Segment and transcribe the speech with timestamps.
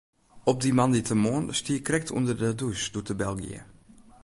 [0.51, 3.61] Op dy moandeitemoarn stie ik krekt ûnder de dûs doe't de bel gie.